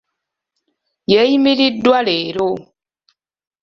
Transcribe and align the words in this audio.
Yeeyimiriddwa 1.11 1.99
leero. 2.07 2.49